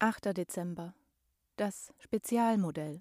8. 0.00 0.36
Dezember. 0.36 0.94
Das 1.56 1.92
Spezialmodell. 1.98 3.00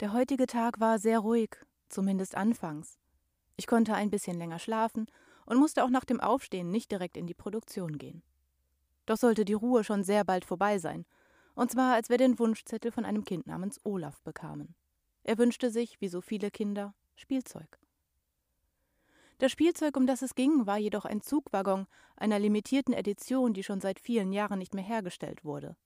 Der 0.00 0.12
heutige 0.12 0.48
Tag 0.48 0.80
war 0.80 0.98
sehr 0.98 1.20
ruhig, 1.20 1.50
zumindest 1.88 2.34
anfangs. 2.36 2.98
Ich 3.56 3.68
konnte 3.68 3.94
ein 3.94 4.10
bisschen 4.10 4.36
länger 4.36 4.58
schlafen 4.58 5.06
und 5.46 5.58
musste 5.58 5.84
auch 5.84 5.88
nach 5.88 6.04
dem 6.04 6.18
Aufstehen 6.18 6.72
nicht 6.72 6.90
direkt 6.90 7.16
in 7.16 7.28
die 7.28 7.32
Produktion 7.32 7.96
gehen. 7.96 8.24
Doch 9.06 9.18
sollte 9.18 9.44
die 9.44 9.52
Ruhe 9.52 9.84
schon 9.84 10.02
sehr 10.02 10.24
bald 10.24 10.44
vorbei 10.44 10.80
sein, 10.80 11.06
und 11.54 11.70
zwar 11.70 11.94
als 11.94 12.10
wir 12.10 12.18
den 12.18 12.40
Wunschzettel 12.40 12.90
von 12.90 13.04
einem 13.04 13.24
Kind 13.24 13.46
namens 13.46 13.78
Olaf 13.84 14.20
bekamen. 14.22 14.74
Er 15.22 15.38
wünschte 15.38 15.70
sich, 15.70 16.00
wie 16.00 16.08
so 16.08 16.20
viele 16.20 16.50
Kinder, 16.50 16.92
Spielzeug. 17.14 17.78
Das 19.42 19.50
Spielzeug, 19.50 19.96
um 19.96 20.06
das 20.06 20.22
es 20.22 20.36
ging, 20.36 20.66
war 20.66 20.78
jedoch 20.78 21.04
ein 21.04 21.20
Zugwaggon 21.20 21.88
einer 22.16 22.38
limitierten 22.38 22.94
Edition, 22.94 23.54
die 23.54 23.64
schon 23.64 23.80
seit 23.80 23.98
vielen 23.98 24.30
Jahren 24.30 24.60
nicht 24.60 24.72
mehr 24.72 24.84
hergestellt 24.84 25.44
wurde. 25.44 25.76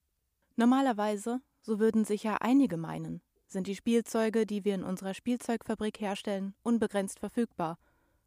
Normalerweise, 0.57 1.41
so 1.63 1.79
würden 1.79 2.05
sicher 2.05 2.43
einige 2.43 2.77
meinen, 2.77 3.23
sind 3.47 3.67
die 3.67 3.75
Spielzeuge, 3.75 4.45
die 4.45 4.67
wir 4.67 4.75
in 4.75 4.85
unserer 4.85 5.15
Spielzeugfabrik 5.15 6.03
herstellen, 6.03 6.55
unbegrenzt 6.65 7.19
verfügbar, 7.19 7.79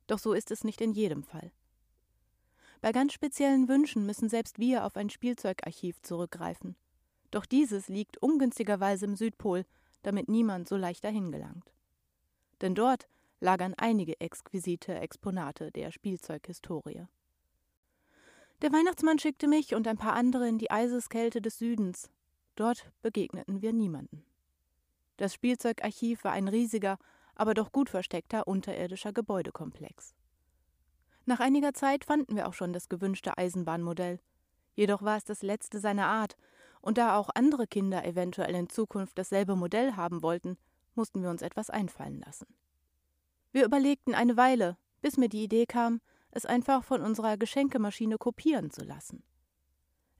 doch 0.07 0.17
so 0.17 0.33
ist 0.33 0.49
es 0.49 0.63
nicht 0.63 0.81
in 0.81 0.93
jedem 0.93 1.21
Fall. 1.21 1.51
Bei 2.81 2.91
ganz 2.91 3.13
speziellen 3.13 3.67
Wünschen 3.67 4.07
müssen 4.07 4.29
selbst 4.29 4.57
wir 4.57 4.83
auf 4.83 4.97
ein 4.97 5.11
Spielzeugarchiv 5.11 6.01
zurückgreifen. 6.01 6.75
Doch 7.29 7.45
dieses 7.45 7.87
liegt 7.87 8.17
ungünstigerweise 8.17 9.05
im 9.05 9.15
Südpol, 9.15 9.67
damit 10.01 10.27
niemand 10.27 10.67
so 10.67 10.75
leicht 10.75 11.03
dahin 11.03 11.31
gelangt. 11.31 11.71
Denn 12.61 12.73
dort 12.73 13.07
lagern 13.39 13.73
einige 13.77 14.19
exquisite 14.19 14.95
Exponate 14.95 15.71
der 15.71 15.91
Spielzeughistorie. 15.91 17.05
Der 18.61 18.73
Weihnachtsmann 18.73 19.19
schickte 19.19 19.47
mich 19.47 19.73
und 19.73 19.87
ein 19.87 19.97
paar 19.97 20.13
andere 20.13 20.47
in 20.47 20.57
die 20.57 20.69
Eiseskälte 20.69 21.41
des 21.41 21.57
Südens. 21.57 22.09
Dort 22.55 22.91
begegneten 23.01 23.61
wir 23.61 23.71
niemanden. 23.71 24.25
Das 25.15 25.33
Spielzeugarchiv 25.33 26.23
war 26.23 26.33
ein 26.33 26.47
riesiger, 26.47 26.97
aber 27.35 27.53
doch 27.53 27.71
gut 27.71 27.89
versteckter 27.89 28.47
unterirdischer 28.47 29.13
Gebäudekomplex. 29.13 30.13
Nach 31.25 31.39
einiger 31.39 31.73
Zeit 31.73 32.03
fanden 32.03 32.35
wir 32.35 32.47
auch 32.47 32.53
schon 32.53 32.73
das 32.73 32.89
gewünschte 32.89 33.37
Eisenbahnmodell. 33.37 34.19
Jedoch 34.75 35.03
war 35.03 35.15
es 35.17 35.23
das 35.23 35.41
letzte 35.41 35.79
seiner 35.79 36.07
Art, 36.07 36.35
und 36.81 36.97
da 36.97 37.17
auch 37.17 37.29
andere 37.35 37.67
Kinder 37.67 38.05
eventuell 38.05 38.55
in 38.55 38.69
Zukunft 38.69 39.17
dasselbe 39.17 39.55
Modell 39.55 39.95
haben 39.95 40.21
wollten, 40.21 40.57
mussten 40.95 41.21
wir 41.21 41.29
uns 41.29 41.41
etwas 41.41 41.69
einfallen 41.69 42.19
lassen. 42.25 42.47
Wir 43.51 43.65
überlegten 43.65 44.13
eine 44.13 44.37
Weile, 44.37 44.77
bis 45.01 45.17
mir 45.17 45.29
die 45.29 45.43
Idee 45.43 45.65
kam, 45.65 46.01
es 46.31 46.45
einfach 46.45 46.83
von 46.83 47.01
unserer 47.01 47.37
Geschenkemaschine 47.37 48.17
kopieren 48.17 48.69
zu 48.69 48.83
lassen. 48.83 49.23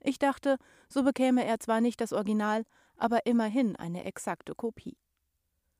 Ich 0.00 0.18
dachte, 0.18 0.56
so 0.88 1.02
bekäme 1.02 1.44
er 1.44 1.60
zwar 1.60 1.80
nicht 1.80 2.00
das 2.00 2.12
Original, 2.12 2.64
aber 2.96 3.26
immerhin 3.26 3.76
eine 3.76 4.04
exakte 4.04 4.54
Kopie. 4.54 4.96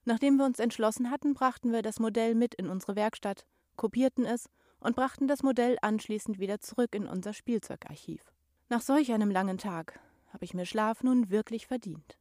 Nachdem 0.05 0.37
wir 0.37 0.45
uns 0.45 0.59
entschlossen 0.59 1.11
hatten, 1.11 1.35
brachten 1.35 1.73
wir 1.73 1.83
das 1.83 1.99
Modell 1.99 2.35
mit 2.35 2.55
in 2.55 2.69
unsere 2.69 2.97
Werkstatt, 2.97 3.47
kopierten 3.77 4.25
es 4.25 4.49
und 4.79 4.97
brachten 4.97 5.27
das 5.29 5.43
Modell 5.43 5.77
anschließend 5.83 6.39
wieder 6.39 6.61
zurück 6.61 6.95
in 6.95 7.07
unser 7.07 7.33
Spielzeugarchiv. 7.33 8.23
Nach 8.69 8.81
solch 8.81 9.13
einem 9.13 9.31
langen 9.31 9.59
Tag 9.59 10.01
habe 10.33 10.45
ich 10.45 10.55
mir 10.55 10.65
Schlaf 10.65 11.03
nun 11.03 11.31
wirklich 11.31 11.67
verdient. 11.67 12.20